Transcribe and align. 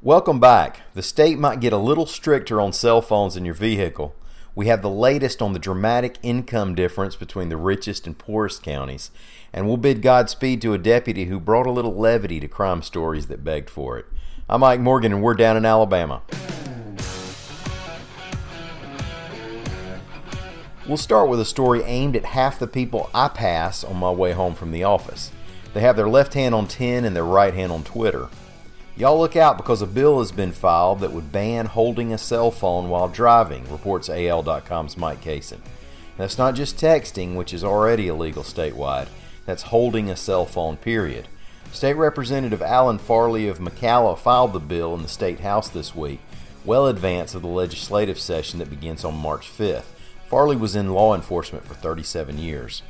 Welcome 0.00 0.38
back. 0.38 0.82
The 0.94 1.02
state 1.02 1.40
might 1.40 1.58
get 1.58 1.72
a 1.72 1.76
little 1.76 2.06
stricter 2.06 2.60
on 2.60 2.72
cell 2.72 3.02
phones 3.02 3.36
in 3.36 3.44
your 3.44 3.52
vehicle. 3.52 4.14
We 4.54 4.68
have 4.68 4.80
the 4.80 4.88
latest 4.88 5.42
on 5.42 5.54
the 5.54 5.58
dramatic 5.58 6.18
income 6.22 6.76
difference 6.76 7.16
between 7.16 7.48
the 7.48 7.56
richest 7.56 8.06
and 8.06 8.16
poorest 8.16 8.62
counties, 8.62 9.10
and 9.52 9.66
we'll 9.66 9.76
bid 9.76 10.00
Godspeed 10.00 10.62
to 10.62 10.72
a 10.72 10.78
deputy 10.78 11.24
who 11.24 11.40
brought 11.40 11.66
a 11.66 11.72
little 11.72 11.96
levity 11.96 12.38
to 12.38 12.46
crime 12.46 12.80
stories 12.80 13.26
that 13.26 13.42
begged 13.42 13.68
for 13.68 13.98
it. 13.98 14.06
I'm 14.48 14.60
Mike 14.60 14.78
Morgan, 14.78 15.12
and 15.12 15.20
we're 15.20 15.34
down 15.34 15.56
in 15.56 15.64
Alabama. 15.64 16.22
We'll 20.86 20.96
start 20.96 21.28
with 21.28 21.40
a 21.40 21.44
story 21.44 21.82
aimed 21.82 22.14
at 22.14 22.24
half 22.24 22.60
the 22.60 22.68
people 22.68 23.10
I 23.12 23.26
pass 23.26 23.82
on 23.82 23.96
my 23.96 24.12
way 24.12 24.30
home 24.30 24.54
from 24.54 24.70
the 24.70 24.84
office. 24.84 25.32
They 25.74 25.80
have 25.80 25.96
their 25.96 26.08
left 26.08 26.34
hand 26.34 26.54
on 26.54 26.68
10 26.68 27.04
and 27.04 27.16
their 27.16 27.24
right 27.24 27.52
hand 27.52 27.72
on 27.72 27.82
Twitter. 27.82 28.28
Y'all 28.98 29.16
look 29.16 29.36
out 29.36 29.56
because 29.56 29.80
a 29.80 29.86
bill 29.86 30.18
has 30.18 30.32
been 30.32 30.50
filed 30.50 30.98
that 30.98 31.12
would 31.12 31.30
ban 31.30 31.66
holding 31.66 32.12
a 32.12 32.18
cell 32.18 32.50
phone 32.50 32.88
while 32.88 33.06
driving, 33.06 33.70
reports 33.70 34.10
AL.com's 34.10 34.96
Mike 34.96 35.22
Cason. 35.22 35.60
That's 36.16 36.36
not 36.36 36.56
just 36.56 36.76
texting, 36.76 37.36
which 37.36 37.54
is 37.54 37.62
already 37.62 38.08
illegal 38.08 38.42
statewide, 38.42 39.06
that's 39.46 39.62
holding 39.62 40.10
a 40.10 40.16
cell 40.16 40.46
phone, 40.46 40.76
period. 40.76 41.28
State 41.70 41.94
Representative 41.94 42.60
Allen 42.60 42.98
Farley 42.98 43.46
of 43.46 43.60
McCalla 43.60 44.18
filed 44.18 44.52
the 44.52 44.58
bill 44.58 44.96
in 44.96 45.02
the 45.02 45.08
State 45.08 45.38
House 45.38 45.68
this 45.68 45.94
week, 45.94 46.18
well 46.64 46.88
advance 46.88 47.36
of 47.36 47.42
the 47.42 47.46
legislative 47.46 48.18
session 48.18 48.58
that 48.58 48.68
begins 48.68 49.04
on 49.04 49.14
March 49.16 49.48
5th. 49.48 49.92
Farley 50.26 50.56
was 50.56 50.74
in 50.74 50.90
law 50.90 51.14
enforcement 51.14 51.64
for 51.64 51.74
37 51.74 52.36
years. 52.36 52.82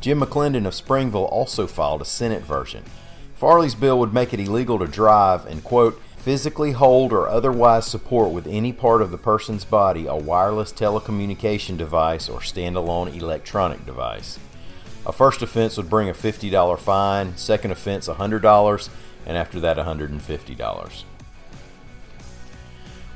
Jim 0.00 0.18
McClendon 0.18 0.66
of 0.66 0.72
Springville 0.72 1.26
also 1.26 1.66
filed 1.66 2.00
a 2.00 2.06
Senate 2.06 2.42
version. 2.42 2.84
Farley's 3.42 3.74
bill 3.74 3.98
would 3.98 4.14
make 4.14 4.32
it 4.32 4.38
illegal 4.38 4.78
to 4.78 4.86
drive 4.86 5.46
and, 5.46 5.64
quote, 5.64 6.00
physically 6.16 6.70
hold 6.70 7.12
or 7.12 7.28
otherwise 7.28 7.84
support 7.84 8.30
with 8.30 8.46
any 8.46 8.72
part 8.72 9.02
of 9.02 9.10
the 9.10 9.18
person's 9.18 9.64
body 9.64 10.06
a 10.06 10.14
wireless 10.14 10.72
telecommunication 10.72 11.76
device 11.76 12.28
or 12.28 12.38
standalone 12.38 13.12
electronic 13.12 13.84
device. 13.84 14.38
A 15.04 15.10
first 15.10 15.42
offense 15.42 15.76
would 15.76 15.90
bring 15.90 16.08
a 16.08 16.12
$50 16.12 16.78
fine, 16.78 17.36
second 17.36 17.72
offense 17.72 18.06
$100, 18.06 18.88
and 19.26 19.36
after 19.36 19.58
that 19.58 19.76
$150. 19.76 21.04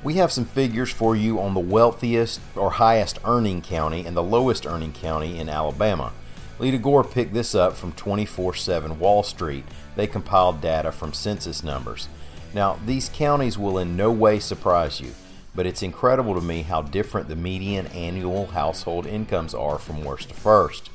We 0.03 0.15
have 0.15 0.33
some 0.33 0.45
figures 0.45 0.91
for 0.91 1.15
you 1.15 1.39
on 1.39 1.55
the 1.55 1.61
wealthiest 1.61 2.41
or 2.57 2.73
highest 2.73 3.21
earning 3.25 3.63
county 3.63 4.05
and 4.05 4.17
the 4.17 4.25
lowest 4.25 4.67
earning 4.67 4.93
county 4.93 5.39
in 5.39 5.49
Alabama. 5.49 6.11
Leada 6.59 6.79
Gore 6.79 7.05
picked 7.05 7.35
this 7.35 7.55
up 7.55 7.75
from 7.75 7.93
24 7.93 8.55
7 8.55 8.99
Wall 8.99 9.23
Street. 9.23 9.65
They 9.95 10.07
compiled 10.07 10.61
data 10.61 10.91
from 10.91 11.13
census 11.13 11.63
numbers. 11.63 12.09
Now, 12.55 12.79
these 12.87 13.11
counties 13.11 13.59
will 13.59 13.77
in 13.79 13.97
no 13.97 14.11
way 14.11 14.39
surprise 14.39 15.01
you, 15.01 15.13
but 15.55 15.67
it's 15.67 15.83
incredible 15.83 16.35
to 16.35 16.41
me 16.41 16.63
how 16.63 16.83
different 16.83 17.29
the 17.29 17.37
median 17.37 17.87
annual 17.89 18.47
household 18.47 19.07
incomes 19.07 19.55
are 19.55 19.79
from 19.79 20.05
worst 20.05 20.31
to 20.31 20.35
first. 20.35 20.89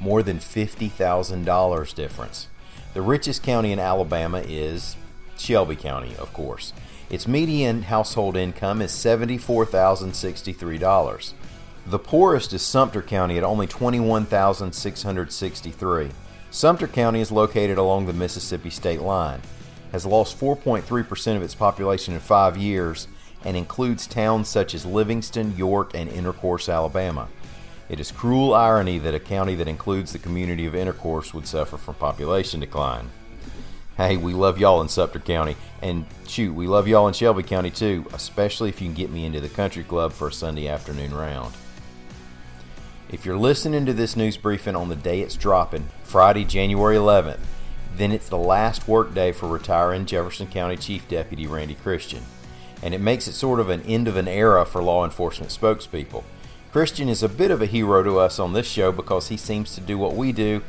More 0.00 0.22
than 0.22 0.38
$50,000 0.38 1.94
difference. 1.94 2.48
The 2.94 3.02
richest 3.02 3.42
county 3.42 3.72
in 3.72 3.78
Alabama 3.78 4.42
is 4.46 4.96
Shelby 5.36 5.76
County, 5.76 6.16
of 6.16 6.32
course. 6.32 6.72
Its 7.10 7.28
median 7.28 7.82
household 7.82 8.36
income 8.36 8.80
is 8.82 8.90
$74,063. 8.92 11.32
The 11.88 12.00
poorest 12.00 12.52
is 12.52 12.62
Sumter 12.62 13.00
County 13.00 13.38
at 13.38 13.44
only 13.44 13.68
21,663. 13.68 16.10
Sumter 16.50 16.88
County 16.88 17.20
is 17.20 17.30
located 17.30 17.78
along 17.78 18.06
the 18.06 18.12
Mississippi 18.12 18.70
state 18.70 19.00
line, 19.00 19.40
has 19.92 20.04
lost 20.04 20.36
4.3% 20.40 21.36
of 21.36 21.42
its 21.42 21.54
population 21.54 22.14
in 22.14 22.20
five 22.20 22.56
years, 22.56 23.06
and 23.44 23.56
includes 23.56 24.08
towns 24.08 24.48
such 24.48 24.74
as 24.74 24.84
Livingston, 24.84 25.56
York, 25.56 25.92
and 25.94 26.10
Intercourse, 26.10 26.68
Alabama. 26.68 27.28
It 27.88 28.00
is 28.00 28.10
cruel 28.10 28.52
irony 28.52 28.98
that 28.98 29.14
a 29.14 29.20
county 29.20 29.54
that 29.54 29.68
includes 29.68 30.12
the 30.12 30.18
community 30.18 30.66
of 30.66 30.74
Intercourse 30.74 31.32
would 31.32 31.46
suffer 31.46 31.76
from 31.76 31.94
population 31.94 32.58
decline. 32.58 33.10
Hey, 33.96 34.16
we 34.16 34.34
love 34.34 34.58
y'all 34.58 34.82
in 34.82 34.88
Sumter 34.88 35.20
County, 35.20 35.56
and 35.80 36.04
shoot, 36.26 36.52
we 36.52 36.66
love 36.66 36.88
y'all 36.88 37.06
in 37.06 37.14
Shelby 37.14 37.44
County 37.44 37.70
too, 37.70 38.06
especially 38.12 38.70
if 38.70 38.80
you 38.80 38.88
can 38.88 38.96
get 38.96 39.10
me 39.10 39.24
into 39.24 39.40
the 39.40 39.48
country 39.48 39.84
club 39.84 40.12
for 40.12 40.26
a 40.26 40.32
Sunday 40.32 40.66
afternoon 40.66 41.14
round. 41.14 41.54
If 43.08 43.24
you're 43.24 43.38
listening 43.38 43.86
to 43.86 43.92
this 43.92 44.16
news 44.16 44.36
briefing 44.36 44.74
on 44.74 44.88
the 44.88 44.96
day 44.96 45.20
it's 45.20 45.36
dropping, 45.36 45.90
Friday, 46.02 46.44
January 46.44 46.96
11th, 46.96 47.38
then 47.94 48.10
it's 48.10 48.28
the 48.28 48.36
last 48.36 48.88
workday 48.88 49.30
for 49.30 49.46
retiring 49.48 50.06
Jefferson 50.06 50.48
County 50.48 50.76
Chief 50.76 51.06
Deputy 51.06 51.46
Randy 51.46 51.76
Christian. 51.76 52.24
And 52.82 52.92
it 52.92 53.00
makes 53.00 53.28
it 53.28 53.34
sort 53.34 53.60
of 53.60 53.70
an 53.70 53.82
end 53.82 54.08
of 54.08 54.16
an 54.16 54.26
era 54.26 54.66
for 54.66 54.82
law 54.82 55.04
enforcement 55.04 55.52
spokespeople. 55.52 56.24
Christian 56.72 57.08
is 57.08 57.22
a 57.22 57.28
bit 57.28 57.52
of 57.52 57.62
a 57.62 57.66
hero 57.66 58.02
to 58.02 58.18
us 58.18 58.40
on 58.40 58.54
this 58.54 58.66
show 58.66 58.90
because 58.90 59.28
he 59.28 59.36
seems 59.36 59.72
to 59.76 59.80
do 59.80 59.96
what 59.96 60.16
we 60.16 60.32
do 60.32 60.62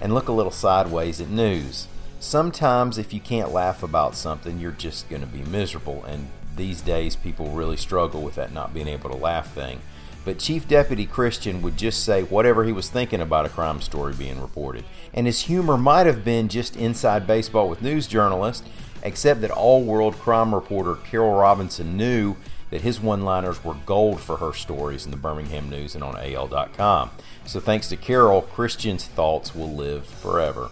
and 0.00 0.14
look 0.14 0.28
a 0.28 0.32
little 0.32 0.52
sideways 0.52 1.20
at 1.20 1.30
news. 1.30 1.88
Sometimes, 2.20 2.96
if 2.96 3.12
you 3.12 3.18
can't 3.18 3.52
laugh 3.52 3.82
about 3.82 4.14
something, 4.14 4.60
you're 4.60 4.70
just 4.70 5.10
going 5.10 5.22
to 5.22 5.26
be 5.26 5.42
miserable, 5.42 6.04
and 6.04 6.28
these 6.54 6.80
days 6.80 7.16
people 7.16 7.50
really 7.50 7.76
struggle 7.76 8.22
with 8.22 8.36
that 8.36 8.52
not 8.52 8.72
being 8.72 8.86
able 8.86 9.10
to 9.10 9.16
laugh 9.16 9.52
thing. 9.52 9.80
But 10.24 10.38
Chief 10.38 10.68
Deputy 10.68 11.04
Christian 11.06 11.62
would 11.62 11.76
just 11.76 12.04
say 12.04 12.22
whatever 12.22 12.64
he 12.64 12.72
was 12.72 12.88
thinking 12.88 13.20
about 13.20 13.46
a 13.46 13.48
crime 13.48 13.80
story 13.80 14.14
being 14.14 14.40
reported. 14.40 14.84
And 15.12 15.26
his 15.26 15.42
humor 15.42 15.76
might 15.76 16.06
have 16.06 16.24
been 16.24 16.48
just 16.48 16.76
inside 16.76 17.26
baseball 17.26 17.68
with 17.68 17.82
news 17.82 18.06
journalists, 18.06 18.66
except 19.02 19.40
that 19.40 19.50
all 19.50 19.82
world 19.82 20.14
crime 20.14 20.54
reporter 20.54 20.94
Carol 20.94 21.34
Robinson 21.34 21.96
knew 21.96 22.36
that 22.70 22.82
his 22.82 23.00
one 23.00 23.22
liners 23.22 23.62
were 23.62 23.76
gold 23.84 24.20
for 24.20 24.38
her 24.38 24.52
stories 24.54 25.04
in 25.04 25.10
the 25.10 25.16
Birmingham 25.16 25.68
News 25.68 25.94
and 25.94 26.02
on 26.02 26.16
AL.com. 26.16 27.10
So 27.44 27.60
thanks 27.60 27.88
to 27.88 27.96
Carol, 27.96 28.42
Christian's 28.42 29.04
thoughts 29.04 29.54
will 29.54 29.74
live 29.74 30.06
forever. 30.06 30.70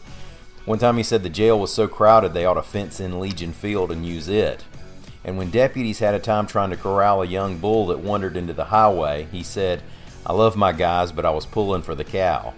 One 0.64 0.78
time 0.78 0.96
he 0.96 1.02
said 1.02 1.22
the 1.22 1.28
jail 1.28 1.58
was 1.58 1.74
so 1.74 1.88
crowded 1.88 2.32
they 2.32 2.44
ought 2.46 2.54
to 2.54 2.62
fence 2.62 3.00
in 3.00 3.20
Legion 3.20 3.52
Field 3.52 3.90
and 3.90 4.06
use 4.06 4.28
it. 4.28 4.64
And 5.24 5.36
when 5.36 5.50
deputies 5.50 5.98
had 5.98 6.14
a 6.14 6.18
time 6.18 6.46
trying 6.46 6.70
to 6.70 6.76
corral 6.76 7.22
a 7.22 7.26
young 7.26 7.58
bull 7.58 7.86
that 7.88 7.98
wandered 7.98 8.36
into 8.36 8.52
the 8.52 8.66
highway, 8.66 9.26
he 9.30 9.42
said, 9.42 9.82
I 10.24 10.32
love 10.32 10.56
my 10.56 10.72
guys, 10.72 11.12
but 11.12 11.26
I 11.26 11.30
was 11.30 11.46
pulling 11.46 11.82
for 11.82 11.94
the 11.94 12.04
cow. 12.04 12.54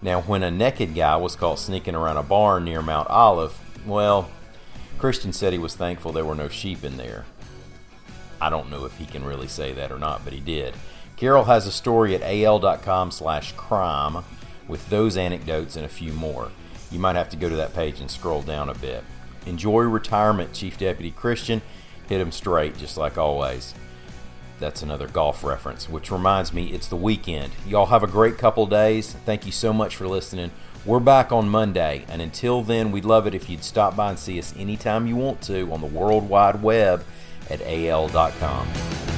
Now, 0.00 0.20
when 0.22 0.42
a 0.42 0.50
naked 0.50 0.94
guy 0.94 1.16
was 1.16 1.34
caught 1.34 1.58
sneaking 1.58 1.94
around 1.94 2.18
a 2.18 2.22
barn 2.22 2.64
near 2.64 2.82
Mount 2.82 3.08
Olive, 3.08 3.58
well, 3.86 4.30
Christian 4.98 5.32
said 5.32 5.52
he 5.52 5.58
was 5.58 5.74
thankful 5.74 6.12
there 6.12 6.24
were 6.24 6.34
no 6.34 6.48
sheep 6.48 6.84
in 6.84 6.96
there. 6.96 7.24
I 8.40 8.50
don't 8.50 8.70
know 8.70 8.84
if 8.84 8.96
he 8.98 9.06
can 9.06 9.24
really 9.24 9.48
say 9.48 9.72
that 9.72 9.90
or 9.90 9.98
not, 9.98 10.24
but 10.24 10.32
he 10.32 10.40
did. 10.40 10.74
Carol 11.16 11.44
has 11.44 11.66
a 11.66 11.72
story 11.72 12.14
at 12.14 12.22
al.com 12.22 13.10
slash 13.10 13.52
crime 13.52 14.24
with 14.68 14.88
those 14.88 15.16
anecdotes 15.16 15.74
and 15.74 15.84
a 15.84 15.88
few 15.88 16.12
more. 16.12 16.52
You 16.92 17.00
might 17.00 17.16
have 17.16 17.30
to 17.30 17.36
go 17.36 17.48
to 17.48 17.56
that 17.56 17.74
page 17.74 18.00
and 18.00 18.10
scroll 18.10 18.42
down 18.42 18.68
a 18.68 18.74
bit. 18.74 19.02
Enjoy 19.48 19.82
retirement, 19.82 20.52
Chief 20.52 20.76
Deputy 20.78 21.10
Christian. 21.10 21.62
Hit 22.08 22.20
him 22.20 22.30
straight, 22.30 22.76
just 22.76 22.96
like 22.96 23.16
always. 23.16 23.74
That's 24.60 24.82
another 24.82 25.08
golf 25.08 25.42
reference, 25.44 25.88
which 25.88 26.10
reminds 26.10 26.52
me 26.52 26.72
it's 26.72 26.88
the 26.88 26.96
weekend. 26.96 27.52
Y'all 27.66 27.86
have 27.86 28.02
a 28.02 28.08
great 28.08 28.38
couple 28.38 28.66
days. 28.66 29.12
Thank 29.24 29.46
you 29.46 29.52
so 29.52 29.72
much 29.72 29.96
for 29.96 30.06
listening. 30.06 30.50
We're 30.84 31.00
back 31.00 31.32
on 31.32 31.48
Monday, 31.48 32.04
and 32.08 32.20
until 32.22 32.62
then, 32.62 32.92
we'd 32.92 33.04
love 33.04 33.26
it 33.26 33.34
if 33.34 33.48
you'd 33.48 33.64
stop 33.64 33.96
by 33.96 34.10
and 34.10 34.18
see 34.18 34.38
us 34.38 34.54
anytime 34.56 35.06
you 35.06 35.16
want 35.16 35.40
to 35.42 35.70
on 35.72 35.80
the 35.80 35.86
World 35.86 36.28
Wide 36.28 36.62
Web 36.62 37.04
at 37.50 37.60
al.com. 37.62 39.17